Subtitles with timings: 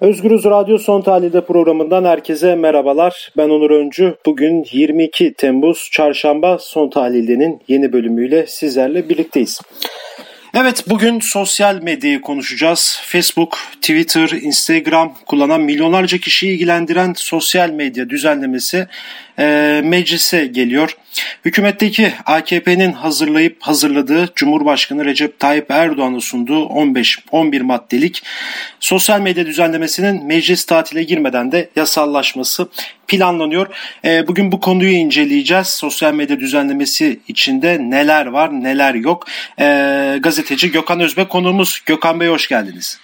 [0.00, 3.32] Özgürüz Radyo Son Tahlil'de programından herkese merhabalar.
[3.36, 4.16] Ben Onur Öncü.
[4.26, 9.60] Bugün 22 Temmuz Çarşamba Son Tahlil'de'nin yeni bölümüyle sizlerle birlikteyiz.
[10.56, 13.00] Evet bugün sosyal medyayı konuşacağız.
[13.02, 18.86] Facebook, Twitter, Instagram kullanan milyonlarca kişiyi ilgilendiren sosyal medya düzenlemesi
[19.38, 20.96] e, meclise geliyor.
[21.44, 28.22] Hükümetteki AKP'nin hazırlayıp hazırladığı Cumhurbaşkanı Recep Tayyip Erdoğan'ın sunduğu 15-11 maddelik
[28.80, 32.68] sosyal medya düzenlemesinin meclis tatile girmeden de yasallaşması
[33.08, 33.66] planlanıyor.
[34.04, 35.68] E, bugün bu konuyu inceleyeceğiz.
[35.68, 39.26] Sosyal medya düzenlemesi içinde neler var neler yok.
[39.60, 39.64] E,
[40.20, 41.82] gazeteci Gökhan Özbek konuğumuz.
[41.86, 43.00] Gökhan Bey hoş geldiniz.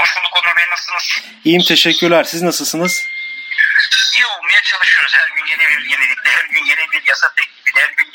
[0.00, 1.34] Hoş bulduk Onur Bey nasılsınız?
[1.44, 2.24] İyiyim teşekkürler.
[2.24, 3.02] Siz nasılsınız?
[4.14, 5.12] İyi olmaya çalışıyoruz.
[5.14, 8.13] Her gün yeni bir yenilikle, her gün yeni bir yasa teklifiyle, her gün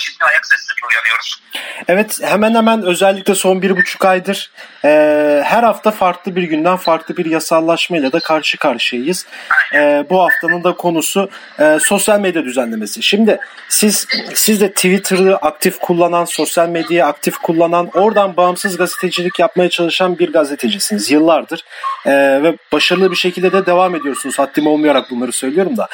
[0.00, 1.42] faşizme ayak sesleri uyanıyoruz.
[1.88, 4.50] Evet hemen hemen özellikle son bir buçuk aydır
[4.84, 9.26] e, her hafta farklı bir günden farklı bir yasallaşmayla da karşı karşıyayız.
[9.74, 13.02] E, bu haftanın da konusu e, sosyal medya düzenlemesi.
[13.02, 13.38] Şimdi
[13.68, 20.18] siz siz de Twitter'ı aktif kullanan, sosyal medyayı aktif kullanan, oradan bağımsız gazetecilik yapmaya çalışan
[20.18, 21.64] bir gazetecisiniz yıllardır.
[22.06, 24.38] E, ve başarılı bir şekilde de devam ediyorsunuz.
[24.38, 25.88] Haddim olmayarak bunları söylüyorum da.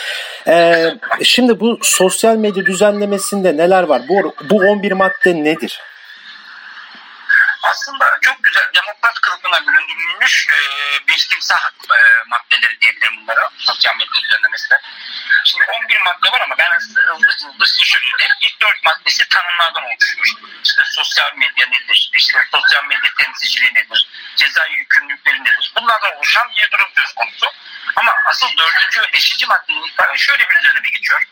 [0.49, 0.85] E,
[1.23, 3.96] şimdi bu sosyal medya düzenlemesinde neler var?
[4.09, 5.81] Bu, bu 11 madde nedir?
[7.63, 10.59] Aslında çok güzel demokrat kılıfına büründürülmüş e,
[11.09, 14.81] bir timsah e, maddeleri diyebilirim bunlara sosyal medya düzenlemesinde.
[15.45, 18.37] Şimdi 11 madde var ama ben hızlı hızlı size şöyle diyeyim.
[18.41, 20.27] İlk 4 maddesi tanımlardan oluşuyor.
[20.65, 25.73] İşte sosyal medya nedir, işte sosyal medya temsilciliği nedir, ceza yükümlülükleri nedir.
[25.77, 27.47] Bunlardan oluşan bir durum söz konusu.
[27.97, 28.99] Ama asıl 4.
[28.99, 29.49] ve 5.
[29.49, 31.23] maddenin itibaren şöyle bir döneme geçiyor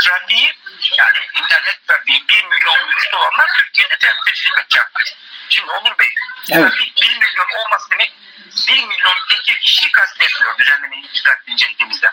[0.00, 0.52] trafiği
[0.98, 5.16] yani internet trafiği 1 milyon üstü olanlar Türkiye'de temsilcilik açacaktır.
[5.48, 6.08] Şimdi Onur Bey,
[6.50, 6.70] evet.
[6.70, 8.12] trafik 1 milyon olması demek
[8.68, 11.08] 1 milyon tekil kişiyi kastetmiyor düzenlemeyi
[11.46, 12.06] incelediğimizde.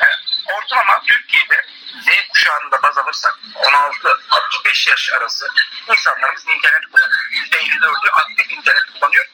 [0.00, 0.14] Yani
[0.54, 1.66] ortalama Türkiye'de
[2.00, 5.46] Z kuşağında baz alırsak 16-65 yaş arası
[5.88, 7.24] insanlarımız internet kullanıyor.
[7.50, 9.26] %54'ü aktif internet kullanıyor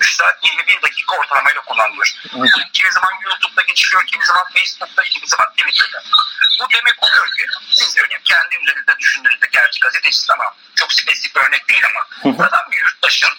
[0.00, 2.14] 3 saat 21 dakika ortalamayla kullanılıyor.
[2.38, 2.50] Evet.
[2.72, 6.02] Kimi zaman YouTube'da geçiriyor, kimi zaman Facebook'ta, kimi zaman Twitter'da.
[6.60, 11.40] Bu demek oluyor ki siz örneğin kendi üzerinizde düşündüğünüzde gerçi gazetecisi ama çok spesifik bir
[11.40, 13.30] örnek değil ama buradan bir yurttaşın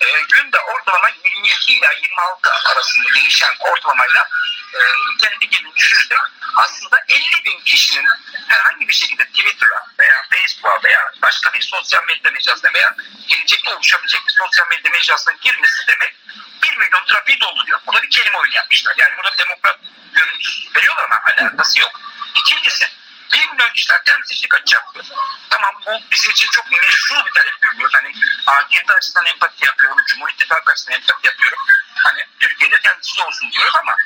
[0.00, 4.28] e, günde ortalama 22 ile 26 arasında değişen ortalamayla
[4.74, 4.80] e,
[5.12, 6.18] internete düşünürsek
[6.56, 8.06] aslında 50 bin kişinin
[8.48, 12.96] herhangi bir şekilde Twitter'a veya Facebook'a veya başka bir sosyal medya mecrasına veya
[13.28, 16.14] gelecekte oluşabilecek bir sosyal medya mecrasına girmesi demek
[16.62, 17.80] 1 milyon trafiği dolduruyor.
[17.86, 18.94] Burada bir kelime oyunu yapmışlar.
[18.98, 19.78] Yani burada demokrat
[20.12, 22.00] görüntüsü veriyorlar ama alakası yok.
[22.34, 22.86] İkincisi
[23.32, 25.06] bir milyon kişiler temsilcilik açacaktır.
[25.50, 27.90] Tamam bu bizim için çok meşru bir talep görünüyor.
[27.92, 28.14] Hani
[28.46, 31.58] AKP açısından empati yapıyorum, Cumhur İttifakı açısından empati yapıyorum.
[32.06, 33.96] Hani Türkiye'de temsilci olsun diyoruz ama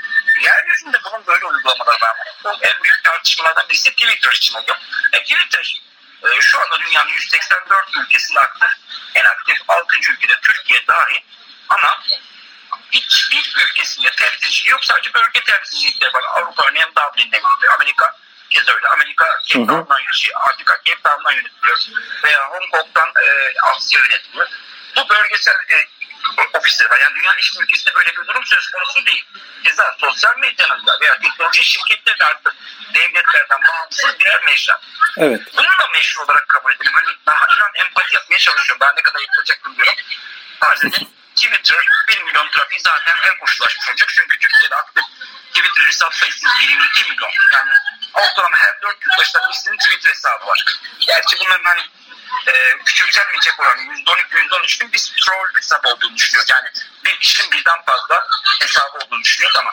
[0.41, 2.16] yeryüzünde bunun böyle uygulamaları var.
[2.44, 4.77] Bu en büyük tartışmalardan birisi Twitter için oluyor.
[5.12, 5.83] E, Twitter
[6.22, 8.71] e, şu anda dünyanın 184 ülkesinde aktif,
[9.15, 9.97] en aktif 6.
[9.97, 11.21] ülkede Türkiye dahil
[11.69, 12.03] ama
[12.91, 14.84] hiçbir ülkesinde temsilci yok.
[14.84, 16.25] Sadece bölge temsilcilikleri var.
[16.28, 17.43] Avrupa örneğin Dublin'de
[17.78, 18.16] Amerika
[18.50, 18.89] kez öyle.
[18.89, 20.41] Amerika Cape Town'dan yönetiliyor.
[20.41, 21.78] Afrika Cape Town'dan yönetiliyor.
[22.25, 24.49] Veya Hong Kong'dan e, Asya yönetiliyor.
[24.97, 25.77] Bu bölgesel e,
[26.54, 26.98] ofisleri var.
[26.98, 29.25] Yani dünyanın hiçbir ülkesinde böyle bir durum söz konusu değil.
[29.64, 32.54] Keza sosyal medyanın da veya teknoloji şirketleri de artık
[32.94, 34.80] devletlerden bağımsız birer mecra.
[35.16, 35.41] Evet.
[35.56, 36.92] Bunu da meşru olarak kabul edelim.
[36.94, 38.86] Hani daha inan empati yapmaya çalışıyorum.
[38.88, 39.94] Ben ne kadar yapılacak bilmiyorum.
[40.60, 44.09] Farz edin Twitter 1 milyon trafiği zaten her koşulaşmış olacak.
[44.16, 45.04] Çünkü Türkiye'de aktif
[45.54, 47.30] Twitter hesap sayısı 22 milyon.
[47.54, 47.70] Yani
[48.14, 50.64] ortalama her 4 yurttaştan birisinin Twitter hesabı var.
[51.00, 51.82] Gerçi bunların hani
[52.46, 52.52] e,
[52.84, 56.50] küçültenmeyecek olan %12, %13'ün biz troll hesap olduğunu düşünüyoruz.
[56.50, 56.68] Yani
[57.04, 58.26] bir kişinin birden fazla
[58.60, 59.70] hesabı olduğunu düşünüyoruz ama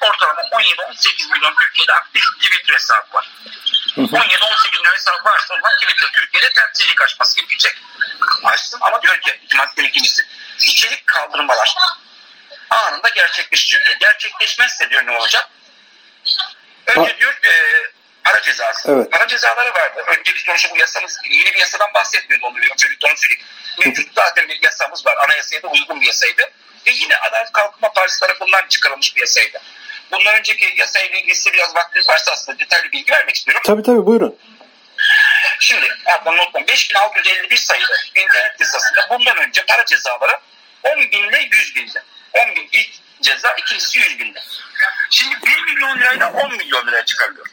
[0.00, 3.30] ortalama 17-18 milyon Türkiye'de aktif Twitter hesabı var.
[3.96, 7.82] 17-18 milyon hesabı varsa o zaman Twitter Türkiye'de temsilcilik açması gerekecek.
[8.44, 10.26] Açtım ama diyor ki maddenin ikincisi
[10.66, 11.74] içerik kaldırmalar
[12.70, 14.00] anında gerçekleşecek.
[14.00, 15.48] Gerçekleşmezse diyor ne olacak?
[16.86, 17.75] Önce diyor e,
[18.26, 18.92] para cezası.
[18.92, 19.12] Evet.
[19.12, 20.04] Para cezaları vardı.
[20.18, 22.56] Önceki sonuçta bu yasamız yeni bir yasadan bahsetmiyor onu.
[22.72, 23.44] Öncelikle onu söyleyeyim.
[23.78, 25.16] Mevcut zaten bir yasamız var.
[25.16, 26.42] Anayasaya da uygun bir yasaydı.
[26.86, 29.58] Ve yine Adalet Kalkınma Partisi tarafından çıkarılmış bir yasaydı.
[30.12, 33.62] Bundan önceki yasayla ilgili size biraz vaktiniz varsa aslında detaylı bilgi vermek istiyorum.
[33.66, 34.38] Tabii tabii buyurun.
[35.60, 40.40] Şimdi adnan notlam 5651 sayılı internet yasasında bundan önce para cezaları
[40.82, 42.02] 10 bin ile 100 binde.
[42.32, 42.90] 10 bin ilk
[43.22, 44.42] ceza, ikincisi 100 binde.
[45.10, 47.46] Şimdi 1 milyon lirayla 10 milyon liraya çıkarılıyor.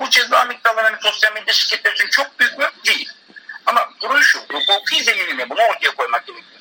[0.00, 2.70] Bu ceza miktarları hani sosyal medya şirketleri için çok büyük mü?
[2.86, 3.10] Değil.
[3.66, 6.60] Ama durum şu, hukuki zeminine bunu ortaya koymak gerekiyor.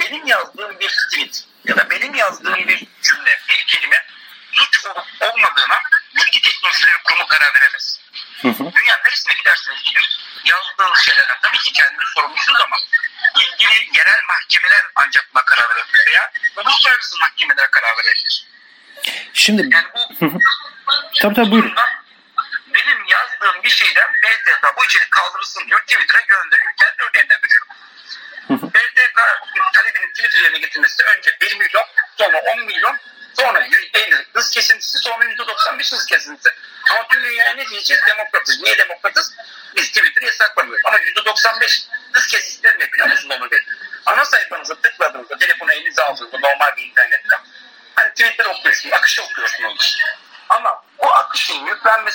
[0.00, 4.06] benim yazdığım bir tweet ya da benim yazdığım bir cümle, bir kelime
[4.52, 5.78] suç olup olmadığına
[6.16, 8.00] bilgi teknolojileri kurumu karar veremez.
[8.42, 8.72] Hı hı.
[8.72, 10.04] Dünyanın neresine giderseniz gidin
[10.44, 12.76] yazdığınız şeylerden tabii ki kendiniz sorumlusunuz ama
[13.40, 18.46] ilgili yerel mahkemeler ancak buna karar verebilir veya uluslararası mahkemeler karar verebilir.
[19.34, 19.86] Şimdi yani
[20.20, 20.38] bu,
[21.20, 21.74] tabii tabii buyurun.
[22.86, 26.72] Benim yazdığım bir şeyden BTK bu içerik kaldırılsın diyor Twitter'a gönderiyor.
[26.80, 27.68] Kendi örneğinden veriyorum.
[28.74, 29.18] BTK
[29.72, 31.84] talebinin Twitter'a getirmesi önce 1 milyon
[32.18, 32.96] sonra 10 milyon
[33.36, 36.50] sonra %50 hız kesintisi sonra %95 hız kesintisi.
[36.90, 38.02] Ama tüm dünyaya ne diyeceğiz?
[38.08, 38.60] Demokratız.
[38.60, 39.34] Niye demokratız?
[39.76, 40.86] Biz Twitter'ı yasaklamıyoruz.
[40.86, 43.66] Ama %95 hız kesintisi ne biliyor musun onu dedi.
[44.06, 47.40] Ana sayfanızı tıkladığınızda telefonu elinize aldığınızda normal bir internetten
[47.94, 49.98] hani Twitter okuyorsunuz, akışı okuyorsunuz.
[50.48, 51.66] Ama o akışın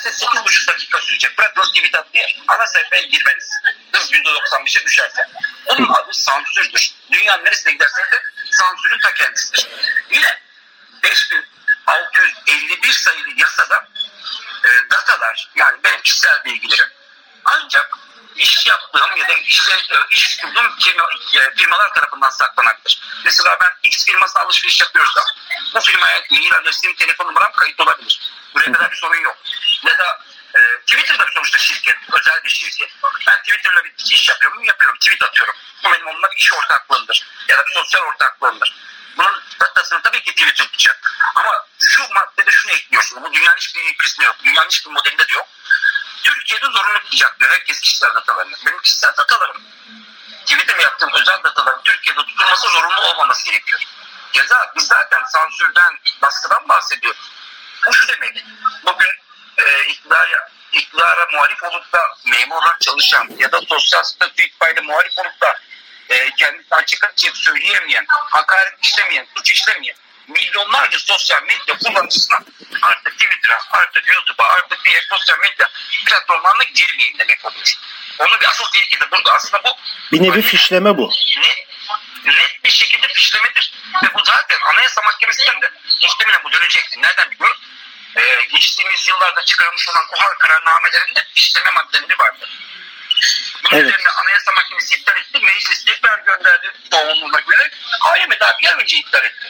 [0.08, 1.38] yüklenmesi 8,5 dakika sürecek.
[1.38, 3.60] Bırakınız tweet atmaya ana sayfaya girmeniz.
[3.92, 5.28] Hız %95'e düşerse.
[5.66, 6.92] Bunun adı sansürdür.
[7.12, 9.68] Dünyanın neresine giderseniz de sansürün ta kendisidir.
[10.10, 10.40] Yine
[11.02, 13.88] 5651 sayılı yasada
[14.64, 16.88] e, datalar yani benim kişisel bilgilerim
[17.44, 17.98] ancak
[18.36, 19.72] iş yaptığım ya da işte
[20.10, 20.66] iş kurduğum
[21.34, 23.02] e, firmalar tarafından saklanabilir.
[23.24, 25.24] Mesela ben X firmasına alışveriş yapıyorsam
[25.74, 28.20] bu firmaya mail adresim, telefon numaram kayıt olabilir.
[28.54, 29.36] Buraya kadar bir sorun yok.
[29.86, 30.20] Ya da
[30.54, 32.90] e, Twitter'da bir sonuçta şirket, özel bir şirket.
[33.28, 35.54] Ben Twitter'la bir iş yapıyorum, yapıyorum, tweet atıyorum.
[35.84, 37.26] Bu benim onunla bir iş ortaklığımdır.
[37.48, 38.76] Ya da bir sosyal ortaklığımdır.
[39.16, 41.12] Bunun datasını tabii ki Twitter tutacak.
[41.34, 43.22] Ama şu maddede şunu ekliyorsun.
[43.22, 44.36] Bu dünyanın hiçbir kısmı yok.
[44.44, 45.48] Dünyanın hiçbir modelinde de yok.
[46.24, 48.56] Türkiye'de zorunlu tutacak diyor herkes kişisel datalarını.
[48.66, 49.62] Benim kişisel datalarım
[50.46, 53.80] Twitter'da yaptığım özel dataların Türkiye'de tutulması zorunlu olmaması gerekiyor.
[54.32, 57.30] Ceza biz zaten sansürden, baskıdan bahsediyoruz.
[57.86, 58.44] Bu şu demek.
[58.86, 59.12] Bugün
[59.58, 65.18] e, iktidara, iktidara muhalif olup da memur olarak çalışan ya da sosyal statü itibariyle muhalif
[65.18, 65.60] olup da
[66.08, 69.96] e, kendisi açık açık söyleyemeyen, hakaret işlemeyen, suç işlemeyen
[70.28, 72.36] milyonlarca sosyal medya kullanıcısına
[72.82, 75.66] artık Twitter'a, artık YouTube'a, artık diğer sosyal medya
[76.06, 77.76] platformlarına girmeyin demek oluyor.
[78.18, 79.30] Onun bir asıl tehlike de burada.
[79.36, 79.68] Aslında bu
[80.12, 81.10] bir nevi fişleme bu.
[81.40, 81.67] Net,
[82.28, 83.72] net bir şekilde fişlemedir.
[84.02, 85.70] Ve bu zaten Anayasa Mahkemesi'nden de
[86.02, 87.02] muhtemelen bu dönecektir.
[87.02, 87.58] Nereden biliyoruz?
[88.16, 92.50] Ee, geçtiğimiz yıllarda çıkarılmış olan KUHAR kararnamelerinde fişleme maddeleri vardır.
[93.64, 93.88] Bunun evet.
[93.88, 95.38] üzerine Anayasa Mahkemesi iptal etti.
[95.42, 97.70] Meclis tekrar gönderdi çoğunluğuna göre.
[98.04, 99.48] KYM daha bir önce iptal etti.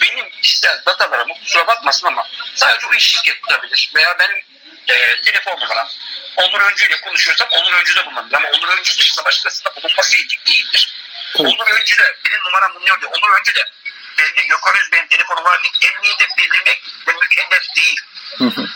[0.00, 3.92] Benim kişisel datalarımı kusura bakmasın ama sadece o iş şirket tutabilir.
[3.96, 4.44] Veya benim
[4.88, 5.88] e, telefon numaram.
[6.36, 8.36] Onur Öncü ile konuşuyorsam Onur Öncü de bulunabilir.
[8.36, 10.91] Ama Onur Öncü dışında başkasında bulunması etik değildir.
[11.38, 13.10] Onur Öncü de benim numaram bulunuyor diye.
[13.10, 13.64] Onur Öncü de
[14.18, 18.00] bende Gökhan Özbey'in telefonu var diye emniyete bildirmek de mükellef değil.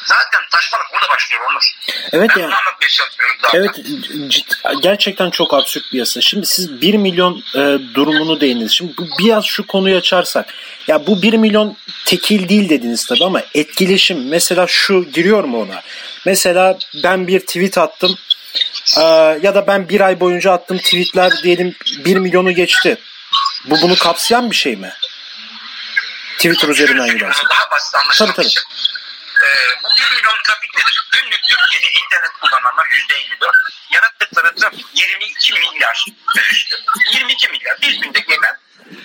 [0.05, 1.63] Zaten taşmalık burada başlıyor Onur.
[2.13, 2.55] Evet ben yani.
[3.55, 3.71] Evet
[4.29, 4.45] cid,
[4.83, 6.21] gerçekten çok absürt bir yasa.
[6.21, 7.61] Şimdi siz 1 milyon e,
[7.95, 8.73] durumunu değindiniz.
[8.73, 10.55] Şimdi bu biraz şu konuyu açarsak.
[10.87, 11.77] Ya bu 1 milyon
[12.07, 15.83] tekil değil dediniz tabi ama etkileşim mesela şu giriyor mu ona?
[16.27, 18.19] Mesela ben bir tweet attım
[18.99, 19.03] e,
[19.43, 22.99] ya da ben bir ay boyunca attım tweetler diyelim 1 milyonu geçti.
[23.65, 24.93] Bu bunu kapsayan bir şey mi?
[26.37, 27.47] Twitter üzerinden gidersin.
[27.51, 28.65] Daha basit anlaşılmak tabii, tabii.
[29.45, 29.49] E,
[29.83, 31.09] bu 1 milyon trafik nedir?
[31.13, 33.51] Günlük Türkiye'de internet kullananlar %54.
[33.91, 36.05] Yarattıkları trafik 22 milyar
[36.51, 36.77] üstü.
[37.13, 38.57] 22 milyar bir günde gelen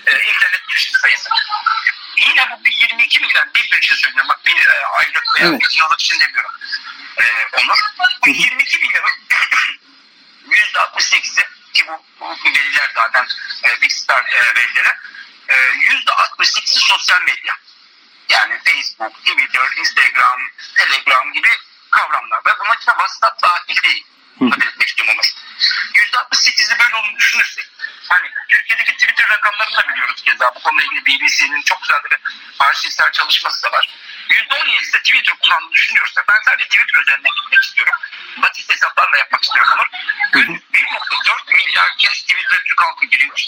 [0.06, 1.28] e, internet girişim sayısı.
[2.28, 4.28] Yine bu bir 22 milyar bir gün için söylüyorum.
[4.28, 5.60] Bak bir e, aylık veya evet.
[5.60, 6.50] bir yıllık için demiyorum.
[7.20, 7.24] E,
[7.56, 7.78] Onur.
[8.26, 8.61] Bu 22 milyarın
[11.02, 13.26] %68'i ki bu, bu veriler zaten
[13.64, 14.92] e, Big Star e, verileri
[15.48, 17.54] e, %68'i sosyal medya.
[18.28, 20.40] Yani Facebook, Twitter, Instagram,
[20.76, 21.48] Telegram gibi
[21.90, 22.38] kavramlar.
[22.46, 24.06] Ve bunun içinde WhatsApp dahil değil.
[24.38, 25.22] Tabii etmek istiyorum onu.
[25.94, 27.66] %68'i böyle olduğunu düşünürsek.
[28.08, 30.54] Hani Türkiye'deki Twitter rakamlarını da biliyoruz keza.
[30.54, 32.18] Bu konuyla ilgili BBC'nin çok güzel bir
[32.58, 33.88] arşivsel çalışması da var.
[34.30, 37.94] %17'si Twitter kullandığını düşünüyorsak ben sadece Twitter üzerinden gitmek istiyorum.
[38.42, 39.88] Basit hesaplarla yapmak istiyorum onu.
[41.82, 43.40] 1.4 milyar kez Twitter'a Türk halkı giriyor.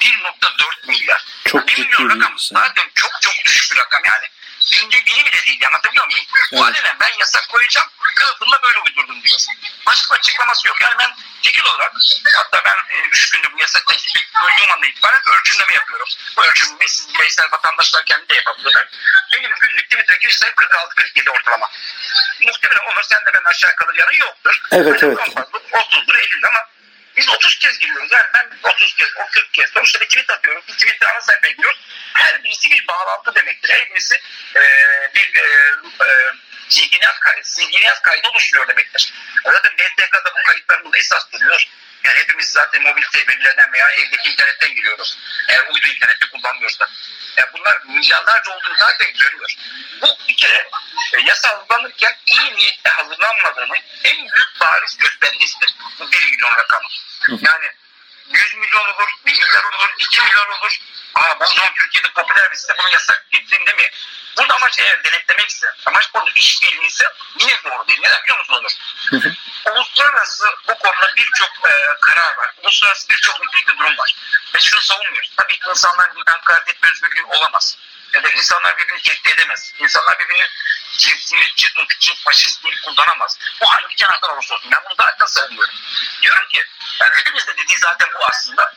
[0.00, 1.24] 1.4 milyar.
[1.44, 4.26] Çok 1 milyon rakam zaten çok çok düşük bir rakam yani.
[4.72, 6.24] Binde biri bile değil anlatabiliyor muyum?
[6.52, 6.62] Evet.
[6.62, 9.38] Alenen ben yasak koyacağım kılıfımla böyle uydurdum diyor.
[9.86, 10.80] Başka açıklaması yok.
[10.80, 11.92] Yani ben tekil olarak
[12.34, 12.76] hatta ben
[13.08, 16.08] 3 e, gündür bu yasak teklifi duyduğum andan itibaren ölçümleme yapıyorum.
[16.36, 18.88] Bu ölçümlemeyi siz bireysel vatandaşlar kendi de yapabilirler.
[19.32, 21.70] Benim günlük Twitter girişlerim 46-47 ortalama.
[22.46, 24.60] Muhtemelen Onur sen de ben aşağı kalır yanı yoktur.
[24.72, 25.38] Evet yani evet.
[25.72, 26.11] 30'dur 50'dir ama
[27.22, 28.12] biz 30 kez giriyoruz.
[28.12, 29.70] Yani ben 30 kez, o 40 kez.
[29.70, 30.68] Sonuçta bir tweet atıyoruz.
[30.68, 31.80] Bir tweet'e ana sayfaya giriyoruz.
[32.14, 33.70] Her birisi bir bağlantı demektir.
[33.70, 34.20] Her birisi
[34.56, 34.62] e,
[35.14, 35.44] bir e,
[36.04, 36.08] e,
[36.68, 39.12] zihniyat, zihniyat kaydı oluşturuyor demektir.
[39.44, 41.68] Zaten BTK'da bu kayıtlar bunu esas duruyor.
[42.04, 45.18] Yani hepimiz zaten mobilite verilerden veya evdeki internetten giriyoruz.
[45.48, 46.90] Eğer uydu interneti kullanmıyorsak.
[47.36, 49.54] Yani bunlar milyarlarca olduğunu zaten görüyor.
[50.02, 50.68] Bu bir kere
[51.12, 55.74] e, yasa hazırlanırken iyi niyetle hazırlanmadığını en büyük bariz göstergesidir.
[55.98, 56.88] Bu 1 milyon rakamı.
[57.28, 57.66] Yani
[58.30, 60.78] 100 milyon olur, 1 milyar olur, 2 milyar olur.
[61.14, 63.90] Aa bu zaman Türkiye'de popüler bir site bunu yasak gitsin değil mi?
[64.38, 67.06] Burada amaç eğer denetlemekse, amaç burada iş ise
[67.40, 68.00] yine doğru değil.
[68.02, 68.78] Neden biliyor musunuz?
[69.70, 72.50] Uluslararası bu konuda birçok e, karar var.
[72.62, 74.16] Uluslararası birçok nitelikli durum var.
[74.54, 75.30] Ve şunu savunmuyoruz.
[75.36, 77.78] Tabii ki insanların birbirini hakaret etme özgürlüğü olamaz.
[78.14, 79.72] Ya da insanlar birbirini tehdit edemez.
[79.78, 80.48] İnsanlar birbirini
[80.98, 83.38] cinsiyetçi, ırkçı, faşist dil kullanamaz.
[83.60, 84.70] Bu hangi kenardan olursa olsun.
[84.72, 85.74] Ben bunu zaten savunuyorum.
[86.22, 86.64] Diyorum ki,
[87.00, 88.74] yani hepimiz de dediği zaten bu aslında.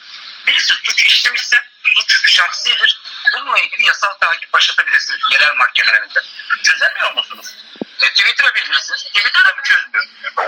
[0.48, 3.02] Birisi suç işlemişse suç şahsidir.
[3.46, 6.20] Bununla ilgili yasal takip başlatabilirsiniz yerel mahkemelerinde.
[6.64, 7.56] Çözemiyor musunuz?
[8.02, 9.04] E, Twitter'a bildirirsiniz.
[9.04, 10.06] Twitter'da mı çözmüyor?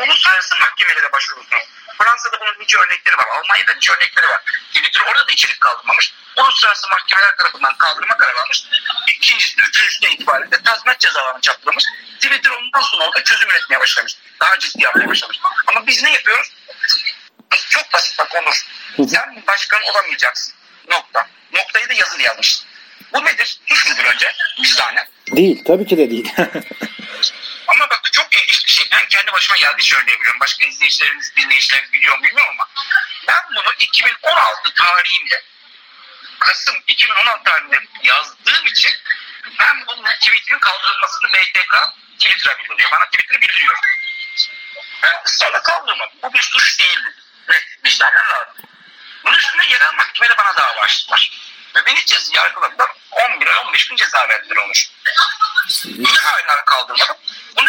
[0.07, 1.63] Uluslararası mahkemelere başvurursunuz.
[1.97, 3.25] Fransa'da bunun nice örnekleri var.
[3.27, 4.41] Almanya'da nice örnekleri var.
[4.73, 6.13] Twitter orada da içerik kaldırmamış.
[6.37, 8.63] Uluslararası mahkemeler tarafından kaldırma kararı almış.
[9.07, 11.85] İkincisi, üçüncüsüne itibaren de tazminat cezalarını çarptırmış.
[12.19, 14.15] Twitter ondan sonra orada çözüm üretmeye başlamış.
[14.39, 15.39] Daha ciddi yapmaya başlamış.
[15.67, 16.47] Ama biz ne yapıyoruz?
[17.69, 18.65] Çok basit bak Onur.
[19.09, 20.53] Sen başkan olamayacaksın.
[20.91, 21.27] Nokta.
[21.53, 22.66] Noktayı da yazılı yazmış.
[23.13, 23.59] Bu nedir?
[23.65, 24.33] Suç mudur önce?
[24.63, 25.07] Bir tane.
[25.31, 25.63] Değil.
[25.67, 26.33] Tabii ki de değil.
[27.67, 28.87] ama bak çok ilginç bir şey.
[28.91, 30.39] Ben kendi başıma geldiği için örneği biliyorum.
[30.39, 32.67] Başka izleyicilerimiz, dinleyicilerimiz biliyor mu bilmiyorum ama
[33.27, 35.43] ben bunu 2016 tarihinde
[36.39, 38.91] Kasım 2016 tarihinde yazdığım için
[39.59, 41.75] ben bunun tweet'in kaldırılmasını BTK
[42.19, 42.91] Twitter'a bildiriyor.
[42.91, 43.77] Bana Twitter'ı bildiriyor.
[45.03, 46.17] Ben ısrarla kaldırmadım.
[46.23, 46.77] Bu bir suç.
[47.49, 48.55] Evet, vicdanen lazım.
[49.25, 51.31] Bunun üstüne yerel mahkemede bana dava açtılar.
[51.75, 52.05] Ve beni
[52.35, 52.89] yargıladılar.
[53.11, 54.91] 11 ay 15 gün ceza verdiler olmuş.
[55.85, 57.15] Niye hala kaldırmadım?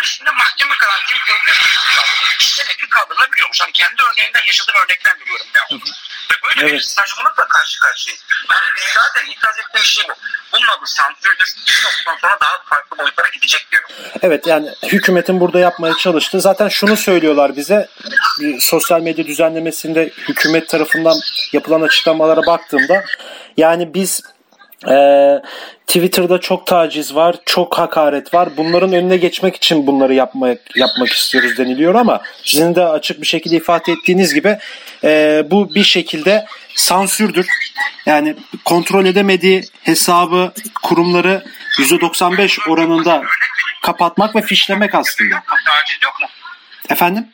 [0.09, 2.59] Üstünde mahkeme kararı Twitter'ı kaldırdım.
[2.59, 3.61] Demek ki kaldırılabiliyormuş.
[3.61, 5.47] Hani kendi örneğinden yaşadığım örnekten biliyorum.
[5.57, 5.83] Yani.
[6.31, 6.73] Ve böyle evet.
[6.73, 8.25] bir saçmalıkla karşı karşıyayız.
[8.53, 10.12] Yani biz zaten itiraz ettiğim şey bu.
[10.53, 11.55] Bunun adı sansürdür.
[11.67, 13.91] Bir noktadan sonra daha farklı boyutlara gidecek diyorum.
[14.23, 17.88] Evet yani hükümetin burada yapmaya çalıştığı zaten şunu söylüyorlar bize
[18.61, 21.17] sosyal medya düzenlemesinde hükümet tarafından
[21.53, 23.05] yapılan açıklamalara baktığımda
[23.57, 24.23] yani biz
[24.87, 24.97] e,
[25.87, 28.49] Twitter'da çok taciz var, çok hakaret var.
[28.57, 33.57] Bunların önüne geçmek için bunları yapmak yapmak istiyoruz deniliyor ama sizin de açık bir şekilde
[33.57, 34.59] ifade ettiğiniz gibi
[35.05, 37.47] e, bu bir şekilde sansürdür.
[38.07, 41.45] Yani kontrol edemediği hesabı, kurumları
[41.79, 43.23] %95 oranında
[43.83, 45.35] kapatmak ve fişlemek aslında.
[45.67, 46.27] Taciz yok mu?
[46.91, 47.27] Efendim?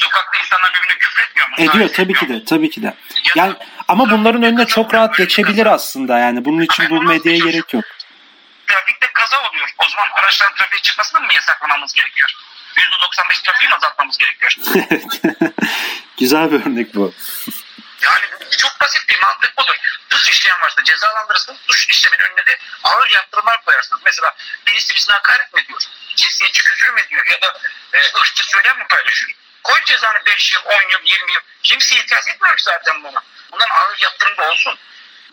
[0.00, 1.54] Sokakta insanlar birbirine küfür etmiyor mu?
[1.58, 2.94] Ediyor tabii ki de, tabii ki de.
[3.36, 3.54] Yani
[3.88, 6.44] ama bunların önüne çok rahat geçebilir aslında yani.
[6.44, 7.84] Bunun için bu medyaya gerek yok.
[8.66, 9.68] Trafikte kaza oluyor.
[9.78, 12.30] O zaman araçların trafiğe çıkmasını mı yasaklamamız gerekiyor?
[12.76, 14.54] %95 trafiği mi azaltmamız gerekiyor?
[16.18, 17.14] Güzel bir örnek bu.
[18.02, 18.26] Yani
[18.58, 19.74] çok basit bir mantık budur.
[20.10, 21.58] Suç işleyen varsa cezalandırırsınız.
[21.66, 24.00] Suç işlemenin önüne de ağır yaptırımlar koyarsınız.
[24.04, 25.80] Mesela birisi bizine hakaret mi ediyor?
[26.16, 27.26] Cinsiyetçi küfür mü ediyor?
[27.26, 27.58] Ya da
[27.92, 29.32] e, ırkçı söylem mi paylaşıyor?
[29.62, 31.40] Koy cezanı 5 yıl, 10 yıl, 20 yıl.
[31.62, 33.22] Kimse itiraz etmiyor ki zaten buna.
[33.52, 34.78] Bundan ağır yaptırım da olsun.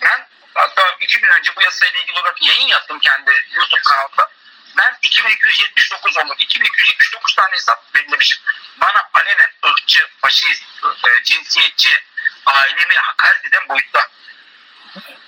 [0.02, 4.30] Ben hatta iki gün önce bu yasayla ilgili olarak yayın yaptım kendi YouTube kanalımda.
[4.78, 6.36] Ben 2279 olur.
[6.40, 8.40] 2279 tane hesap belirlemişim.
[8.78, 12.04] Bana alenen ırkçı, faşist, e, cinsiyetçi,
[12.46, 14.10] ailemi hakaret eden boyutta.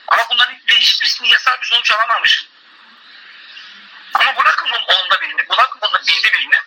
[0.07, 2.47] Ama bunların hiçbirisini yasal bir sonuç alamamışım.
[4.13, 6.59] Ama bırakın onda birini, bırakın onda binde birini.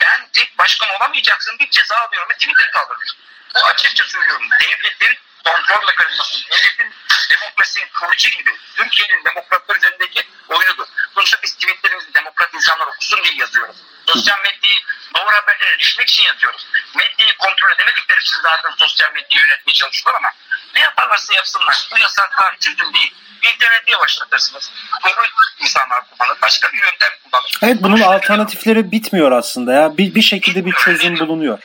[0.00, 3.16] Ben tek başkan olamayacaksın bir ceza alıyorum Twitter kaldırır.
[3.54, 4.48] Bu açıkça söylüyorum.
[4.60, 6.94] Devletin kontrol mekanizması, devletin
[7.30, 10.86] demokrasinin kılıcı gibi Türkiye'nin demokratlar üzerindeki oyunudur.
[11.14, 13.76] Sonuçta biz tweetlerimizi demokrat insanlar okusun diye yazıyoruz.
[14.06, 14.80] Sosyal medyayı
[15.14, 16.66] doğru haberlere erişmek için yazıyoruz.
[16.94, 20.32] Medyayı kontrol edemedikleri için zaten sosyal medyayı yönetmeye çalışıyorlar ama
[20.74, 21.88] ne yaparlarsa yapsınlar.
[21.92, 23.14] Bu yasaklar çözüm değil.
[23.42, 24.72] İnterneti yavaşlatırsınız.
[25.04, 25.26] Doğru
[25.60, 26.38] insanlar kullanır.
[26.42, 27.58] Başka bir yöntem kullanır.
[27.62, 29.98] Evet bunun alternatifleri bitmiyor aslında ya.
[29.98, 31.58] Bir, bir şekilde bir çözüm bulunuyor.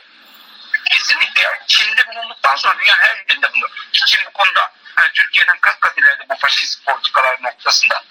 [0.90, 1.50] Kesinlikle ya.
[1.66, 3.70] Çin'de bulunduktan sonra dünya her yerinde bulunuyor.
[3.92, 4.60] Çin bu konuda
[4.98, 8.02] yani Türkiye'den kat kat ileride bu faşist politikalar noktasında.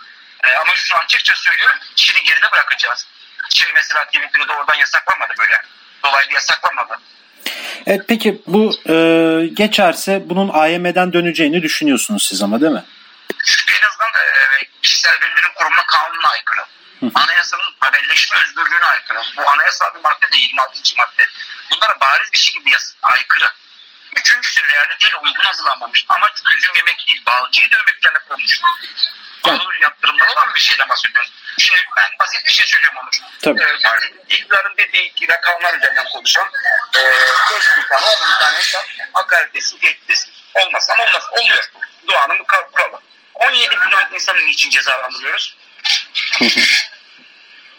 [0.44, 3.08] E, ama şu açıkça söylüyorum Çin'i geride bırakacağız.
[3.50, 5.62] Çin mesela Twitter'ı doğrudan yasaklamadı böyle.
[6.06, 7.00] Dolaylı yasaklamadı.
[7.86, 8.96] Evet peki bu e,
[9.54, 12.84] geçerse bunun AYM'den döneceğini düşünüyorsunuz siz ama değil mi?
[14.24, 16.66] E, kişisel verilerin korunma kanununa aykırı.
[17.16, 19.22] Anayasanın haberleşme özgürlüğüne aykırı.
[19.38, 20.80] Bu anayasal bir madde de 26.
[20.98, 21.28] madde.
[21.72, 23.46] Bunlara bariz bir şekilde aykırı.
[24.16, 26.06] Üçüncüsü realiteyle uygun hazırlanmamış.
[26.10, 28.62] Ama üzüm yemek değil, balcıyı dövmekten kurulmuş.
[29.44, 31.32] ağır yaptırımlar olan bir şeyden bahsediyoruz.
[31.58, 33.20] Şimdi ben basit bir şey söylüyorum Onur.
[33.42, 33.62] Tabii.
[33.64, 36.48] Ee, iktidarın dediği rakamlar üzerinden konuşan
[36.98, 41.24] e, 5 bin tane 10 bin tane hesap hakaretesi, tehditesi olmaz ama olmaz.
[41.32, 41.70] Oluyor.
[42.08, 43.02] Doğanın bu kuralı.
[43.36, 45.58] 17 milyon insanı niçin cezalandırıyoruz?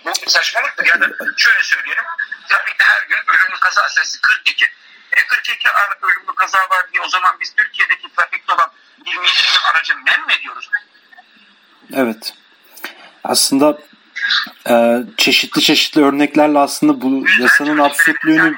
[0.05, 0.87] bu bir saçmalıktır.
[0.87, 1.07] Ya da
[1.37, 2.05] şöyle söyleyelim.
[2.49, 4.65] Trafikte her gün ölümlü kaza sayısı 42.
[5.13, 5.69] E 42
[6.03, 8.71] ölümlü kaza var diye o zaman biz Türkiye'deki trafikte olan
[9.07, 10.71] 27 milyon aracı men mi ediyoruz?
[11.95, 12.35] Evet.
[13.25, 13.79] Aslında
[14.69, 14.75] e,
[15.17, 18.57] çeşitli çeşitli örneklerle aslında bu yasanın absürtlüğünü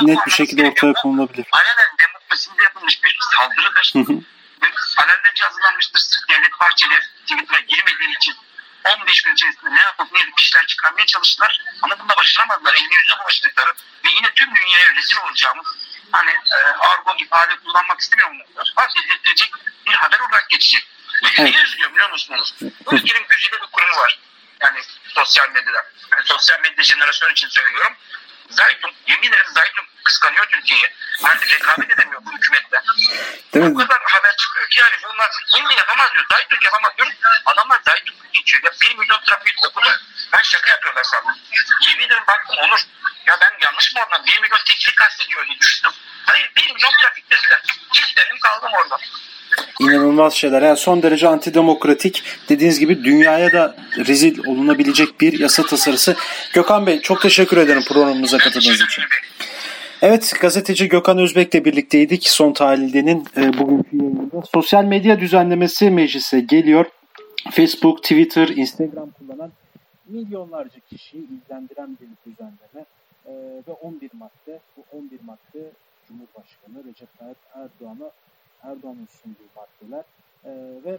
[0.00, 1.46] net bir şekilde ortaya konulabilir.
[1.52, 3.92] Aynen demokrasinde yapılmış bir saldırıdır.
[4.98, 6.00] Alelacı hazırlanmıştır.
[6.00, 8.36] Sırf Devlet Bahçeli Twitter'a girmediği için
[8.84, 11.60] 15 gün içerisinde ne yapıp ne edip işler çıkarmaya çalıştılar.
[11.82, 12.74] Ama bunda başaramadılar.
[12.74, 13.72] Elini yüzüne bulaştıkları
[14.04, 15.66] ve yine tüm dünyaya rezil olacağımız
[16.12, 18.36] hani e, argo ifade kullanmak istemiyorum.
[18.76, 19.52] Fark edilecek
[19.86, 20.88] bir haber olarak geçecek.
[21.24, 21.54] Ve evet.
[21.54, 22.54] üzülüyor biliyor musunuz?
[22.60, 24.20] Bu ülkenin güzide bir kurumu var.
[24.60, 25.84] Yani sosyal medyada.
[26.12, 27.96] Yani sosyal medya jenerasyon için söylüyorum.
[28.50, 30.88] Zaytun, yemin ederim Zaytun kıskanıyor Türkiye'yi.
[31.24, 32.78] Artık rekabet edemiyor bu hükümetle.
[33.54, 36.26] Değil o kadar haber çıkıyor ki yani bunlar şimdi yapamaz diyor.
[36.32, 37.08] Zaytun yapamaz diyor.
[37.46, 38.62] Adamlar Zaytun geçiyor.
[38.64, 39.88] Ya 1 milyon trafik okudu.
[40.32, 41.34] Ben şaka yapıyorlar sandım.
[41.88, 42.80] Yemin ederim baktım Onur.
[43.26, 45.92] Ya ben yanlış mı oradan 1 milyon teknik kastediyor diye düşündüm.
[46.26, 47.62] Hayır 1 milyon trafik dediler.
[47.92, 48.98] Kilitledim kaldım orada
[49.80, 50.62] inanılmaz şeyler.
[50.62, 52.22] Yani son derece antidemokratik.
[52.48, 56.16] Dediğiniz gibi dünyaya da rezil olunabilecek bir yasa tasarısı.
[56.52, 59.04] Gökhan Bey çok teşekkür ederim programımıza katıldığınız için.
[60.06, 62.28] Evet gazeteci Gökhan Özbek'le birlikteydik.
[62.28, 64.42] Son tahlildenin e, bugünkü yayınında.
[64.42, 66.86] Sosyal medya düzenlemesi meclise geliyor.
[67.50, 69.52] Facebook, Twitter, Instagram kullanan
[70.08, 72.86] milyonlarca kişiyi ilgilendiren bir düzenleme
[73.26, 73.32] e,
[73.68, 74.60] ve 11 madde.
[74.76, 75.70] Bu 11 madde
[76.08, 78.10] Cumhurbaşkanı Recep Tayyip Erdoğan'a
[78.62, 80.04] Erdoğan'ın sunduğu maddeler
[80.44, 80.50] e,
[80.84, 80.98] ve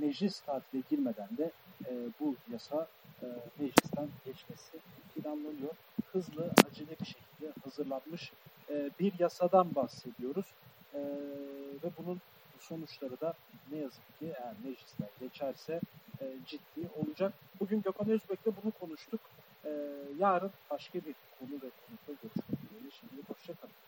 [0.00, 1.50] meclis tatile girmeden de
[1.84, 2.86] e, bu yasa
[3.22, 3.26] e,
[3.58, 4.78] meclisten geçmesi
[5.14, 5.74] planlanıyor.
[6.12, 7.33] Hızlı, acele bir şekilde
[7.64, 8.32] hazırlanmış
[8.70, 10.46] e, bir yasadan bahsediyoruz.
[10.94, 11.00] E,
[11.84, 12.20] ve bunun
[12.60, 13.34] sonuçları da
[13.72, 15.80] ne yazık ki eğer meclisten geçerse
[16.20, 17.32] e, ciddi olacak.
[17.60, 19.20] Bugün Gökhan Özbek'le bunu konuştuk.
[19.64, 19.70] E,
[20.18, 22.90] yarın başka bir konu ve konukla görüşmek üzere.
[22.90, 23.83] Şimdi hoşçakalın.